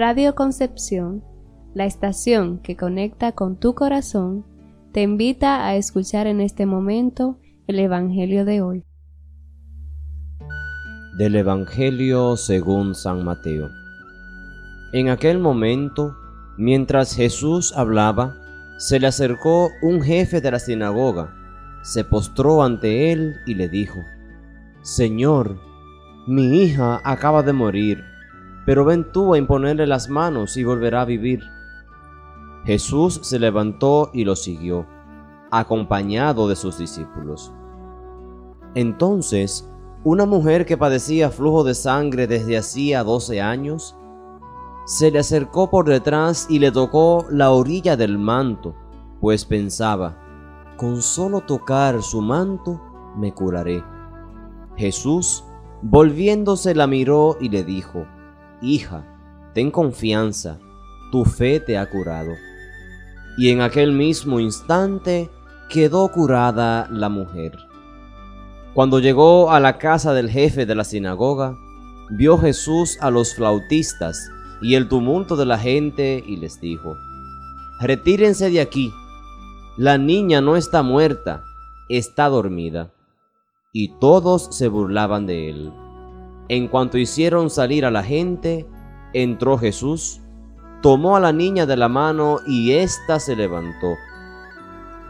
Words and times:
Radio 0.00 0.36
Concepción, 0.36 1.24
la 1.74 1.84
estación 1.84 2.60
que 2.60 2.76
conecta 2.76 3.32
con 3.32 3.58
tu 3.58 3.74
corazón, 3.74 4.46
te 4.92 5.02
invita 5.02 5.66
a 5.66 5.74
escuchar 5.74 6.28
en 6.28 6.40
este 6.40 6.66
momento 6.66 7.40
el 7.66 7.80
Evangelio 7.80 8.44
de 8.44 8.62
hoy. 8.62 8.84
Del 11.18 11.34
Evangelio 11.34 12.36
según 12.36 12.94
San 12.94 13.24
Mateo. 13.24 13.70
En 14.92 15.08
aquel 15.08 15.40
momento, 15.40 16.14
mientras 16.56 17.16
Jesús 17.16 17.76
hablaba, 17.76 18.36
se 18.78 19.00
le 19.00 19.08
acercó 19.08 19.68
un 19.82 20.00
jefe 20.00 20.40
de 20.40 20.52
la 20.52 20.60
sinagoga, 20.60 21.34
se 21.82 22.04
postró 22.04 22.62
ante 22.62 23.10
él 23.10 23.34
y 23.46 23.54
le 23.54 23.68
dijo, 23.68 23.98
Señor, 24.80 25.58
mi 26.28 26.62
hija 26.62 27.00
acaba 27.02 27.42
de 27.42 27.52
morir 27.52 28.07
pero 28.68 28.84
ven 28.84 29.10
tú 29.12 29.32
a 29.32 29.38
imponerle 29.38 29.86
las 29.86 30.10
manos 30.10 30.58
y 30.58 30.62
volverá 30.62 31.00
a 31.00 31.06
vivir. 31.06 31.40
Jesús 32.66 33.18
se 33.22 33.38
levantó 33.38 34.10
y 34.12 34.26
lo 34.26 34.36
siguió, 34.36 34.86
acompañado 35.50 36.46
de 36.48 36.54
sus 36.54 36.76
discípulos. 36.76 37.50
Entonces, 38.74 39.72
una 40.04 40.26
mujer 40.26 40.66
que 40.66 40.76
padecía 40.76 41.30
flujo 41.30 41.64
de 41.64 41.72
sangre 41.72 42.26
desde 42.26 42.58
hacía 42.58 43.04
doce 43.04 43.40
años, 43.40 43.96
se 44.84 45.10
le 45.10 45.20
acercó 45.20 45.70
por 45.70 45.88
detrás 45.88 46.46
y 46.50 46.58
le 46.58 46.70
tocó 46.70 47.24
la 47.30 47.52
orilla 47.52 47.96
del 47.96 48.18
manto, 48.18 48.74
pues 49.22 49.46
pensaba, 49.46 50.18
con 50.76 51.00
solo 51.00 51.40
tocar 51.40 52.02
su 52.02 52.20
manto 52.20 52.78
me 53.16 53.32
curaré. 53.32 53.82
Jesús, 54.76 55.42
volviéndose, 55.80 56.74
la 56.74 56.86
miró 56.86 57.38
y 57.40 57.48
le 57.48 57.64
dijo, 57.64 58.04
Hija, 58.60 59.04
ten 59.54 59.70
confianza, 59.70 60.58
tu 61.10 61.24
fe 61.24 61.60
te 61.60 61.78
ha 61.78 61.88
curado. 61.88 62.32
Y 63.36 63.50
en 63.50 63.60
aquel 63.60 63.92
mismo 63.92 64.40
instante 64.40 65.30
quedó 65.68 66.10
curada 66.10 66.88
la 66.90 67.08
mujer. 67.08 67.56
Cuando 68.74 68.98
llegó 68.98 69.50
a 69.50 69.60
la 69.60 69.78
casa 69.78 70.12
del 70.12 70.30
jefe 70.30 70.66
de 70.66 70.74
la 70.74 70.84
sinagoga, 70.84 71.56
vio 72.10 72.38
Jesús 72.38 72.98
a 73.00 73.10
los 73.10 73.34
flautistas 73.34 74.30
y 74.60 74.74
el 74.74 74.88
tumulto 74.88 75.36
de 75.36 75.46
la 75.46 75.58
gente 75.58 76.22
y 76.26 76.36
les 76.36 76.60
dijo, 76.60 76.96
Retírense 77.80 78.50
de 78.50 78.60
aquí, 78.60 78.92
la 79.76 79.98
niña 79.98 80.40
no 80.40 80.56
está 80.56 80.82
muerta, 80.82 81.44
está 81.88 82.28
dormida. 82.28 82.90
Y 83.72 83.90
todos 84.00 84.48
se 84.50 84.66
burlaban 84.66 85.26
de 85.26 85.50
él. 85.50 85.72
En 86.48 86.68
cuanto 86.68 86.96
hicieron 86.96 87.50
salir 87.50 87.84
a 87.84 87.90
la 87.90 88.02
gente, 88.02 88.66
entró 89.12 89.58
Jesús, 89.58 90.20
tomó 90.82 91.16
a 91.16 91.20
la 91.20 91.32
niña 91.32 91.66
de 91.66 91.76
la 91.76 91.88
mano 91.88 92.38
y 92.46 92.72
ésta 92.72 93.20
se 93.20 93.36
levantó. 93.36 93.96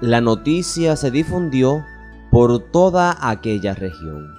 La 0.00 0.20
noticia 0.20 0.96
se 0.96 1.10
difundió 1.10 1.84
por 2.30 2.58
toda 2.70 3.16
aquella 3.20 3.74
región. 3.74 4.34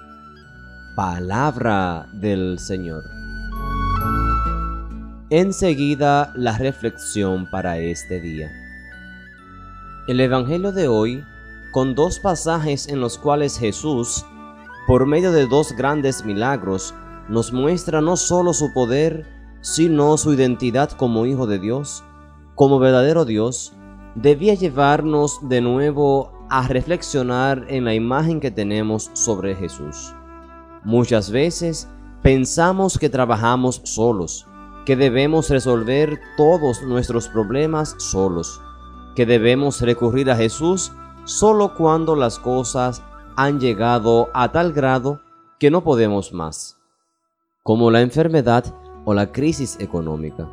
Palabra 0.94 2.06
del 2.12 2.58
Señor. 2.58 3.02
Enseguida 5.30 6.32
la 6.36 6.56
reflexión 6.58 7.50
para 7.50 7.78
este 7.78 8.20
día. 8.20 8.52
El 10.06 10.20
Evangelio 10.20 10.70
de 10.70 10.86
hoy, 10.86 11.24
con 11.72 11.94
dos 11.96 12.20
pasajes 12.20 12.86
en 12.86 13.00
los 13.00 13.18
cuales 13.18 13.58
Jesús 13.58 14.24
por 14.86 15.06
medio 15.06 15.32
de 15.32 15.46
dos 15.46 15.72
grandes 15.72 16.24
milagros, 16.24 16.94
nos 17.28 17.52
muestra 17.52 18.00
no 18.00 18.16
solo 18.16 18.52
su 18.52 18.72
poder, 18.72 19.26
sino 19.60 20.16
su 20.18 20.32
identidad 20.34 20.90
como 20.90 21.24
Hijo 21.24 21.46
de 21.46 21.58
Dios, 21.58 22.04
como 22.54 22.78
verdadero 22.78 23.24
Dios, 23.24 23.72
debía 24.14 24.54
llevarnos 24.54 25.40
de 25.48 25.60
nuevo 25.60 26.32
a 26.50 26.68
reflexionar 26.68 27.64
en 27.68 27.84
la 27.84 27.94
imagen 27.94 28.40
que 28.40 28.50
tenemos 28.50 29.10
sobre 29.14 29.54
Jesús. 29.54 30.14
Muchas 30.84 31.30
veces 31.30 31.88
pensamos 32.22 32.98
que 32.98 33.08
trabajamos 33.08 33.80
solos, 33.84 34.46
que 34.84 34.96
debemos 34.96 35.48
resolver 35.48 36.20
todos 36.36 36.82
nuestros 36.82 37.28
problemas 37.28 37.96
solos, 37.98 38.60
que 39.16 39.24
debemos 39.24 39.80
recurrir 39.80 40.30
a 40.30 40.36
Jesús 40.36 40.92
solo 41.24 41.74
cuando 41.74 42.14
las 42.14 42.38
cosas 42.38 43.02
han 43.36 43.60
llegado 43.60 44.28
a 44.34 44.52
tal 44.52 44.72
grado 44.72 45.20
que 45.58 45.70
no 45.70 45.82
podemos 45.82 46.32
más, 46.32 46.76
como 47.62 47.90
la 47.90 48.00
enfermedad 48.00 48.64
o 49.04 49.14
la 49.14 49.32
crisis 49.32 49.76
económica. 49.80 50.48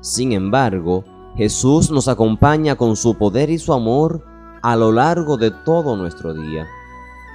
Sin 0.00 0.32
embargo, 0.32 1.04
Jesús 1.36 1.90
nos 1.90 2.08
acompaña 2.08 2.76
con 2.76 2.96
su 2.96 3.16
poder 3.16 3.50
y 3.50 3.58
su 3.58 3.72
amor 3.72 4.24
a 4.62 4.76
lo 4.76 4.92
largo 4.92 5.36
de 5.36 5.50
todo 5.50 5.96
nuestro 5.96 6.34
día. 6.34 6.66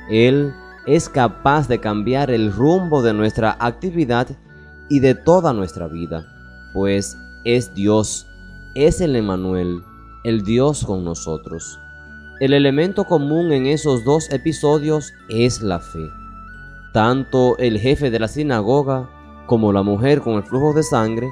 Él 0.10 0.54
es 0.86 1.10
capaz 1.10 1.68
de 1.68 1.80
cambiar 1.80 2.32
el 2.32 2.52
rumbo 2.52 3.02
de 3.02 3.14
nuestra 3.14 3.58
actividad 3.60 4.28
y 4.90 5.00
de 5.00 5.16
toda 5.16 5.54
nuestra 5.54 5.88
vida, 5.88 6.26
pues 6.74 7.18
es 7.44 7.74
Dios, 7.74 8.28
es 8.76 9.02
el 9.02 9.16
Emanuel, 9.16 9.82
el 10.24 10.44
Dios 10.44 10.86
con 10.86 11.04
nosotros. 11.04 11.80
El 12.40 12.54
elemento 12.54 13.06
común 13.06 13.52
en 13.52 13.66
esos 13.66 14.04
dos 14.04 14.30
episodios 14.32 15.12
es 15.28 15.64
la 15.64 15.80
fe. 15.80 16.08
Tanto 16.94 17.58
el 17.58 17.80
jefe 17.80 18.12
de 18.12 18.20
la 18.20 18.28
sinagoga 18.28 19.10
como 19.48 19.74
la 19.74 19.82
mujer 19.82 20.22
con 20.22 20.36
el 20.36 20.44
flujo 20.44 20.74
de 20.74 20.84
sangre 20.84 21.28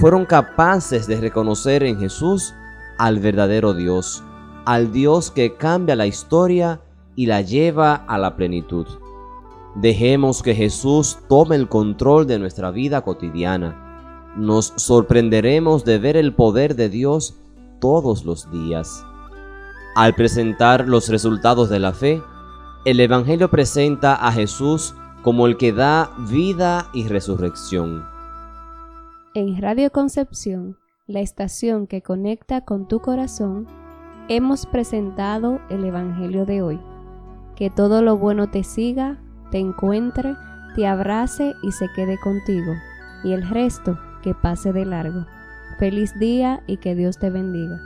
fueron 0.00 0.24
capaces 0.24 1.06
de 1.06 1.20
reconocer 1.20 1.82
en 1.82 1.98
Jesús 1.98 2.54
al 2.96 3.18
verdadero 3.18 3.74
Dios, 3.74 4.24
al 4.64 4.92
Dios 4.92 5.30
que 5.30 5.56
cambia 5.56 5.94
la 5.94 6.06
historia 6.06 6.80
y 7.16 7.26
la 7.26 7.42
lleva 7.42 7.94
a 7.94 8.16
la 8.16 8.34
plenitud. 8.34 8.86
Dejemos 9.74 10.42
que 10.42 10.54
Jesús 10.54 11.18
tome 11.28 11.56
el 11.56 11.68
control 11.68 12.26
de 12.26 12.38
nuestra 12.38 12.70
vida 12.70 13.02
cotidiana. 13.02 14.32
Nos 14.38 14.72
sorprenderemos 14.76 15.84
de 15.84 15.98
ver 15.98 16.16
el 16.16 16.32
poder 16.34 16.76
de 16.76 16.88
Dios 16.88 17.36
todos 17.78 18.24
los 18.24 18.50
días. 18.50 19.04
Al 19.96 20.14
presentar 20.14 20.86
los 20.86 21.08
resultados 21.08 21.70
de 21.70 21.78
la 21.78 21.94
fe, 21.94 22.22
el 22.84 23.00
Evangelio 23.00 23.48
presenta 23.48 24.14
a 24.14 24.30
Jesús 24.30 24.94
como 25.22 25.46
el 25.46 25.56
que 25.56 25.72
da 25.72 26.10
vida 26.28 26.90
y 26.92 27.08
resurrección. 27.08 28.04
En 29.32 29.58
Radio 29.58 29.90
Concepción, 29.90 30.76
la 31.06 31.20
estación 31.20 31.86
que 31.86 32.02
conecta 32.02 32.60
con 32.60 32.88
tu 32.88 33.00
corazón, 33.00 33.66
hemos 34.28 34.66
presentado 34.66 35.62
el 35.70 35.82
Evangelio 35.86 36.44
de 36.44 36.60
hoy. 36.60 36.78
Que 37.54 37.70
todo 37.70 38.02
lo 38.02 38.18
bueno 38.18 38.50
te 38.50 38.64
siga, 38.64 39.18
te 39.50 39.60
encuentre, 39.60 40.34
te 40.74 40.86
abrace 40.86 41.54
y 41.62 41.72
se 41.72 41.86
quede 41.96 42.20
contigo, 42.20 42.74
y 43.24 43.32
el 43.32 43.48
resto 43.48 43.98
que 44.22 44.34
pase 44.34 44.74
de 44.74 44.84
largo. 44.84 45.24
Feliz 45.78 46.12
día 46.18 46.62
y 46.66 46.76
que 46.76 46.94
Dios 46.94 47.16
te 47.18 47.30
bendiga. 47.30 47.80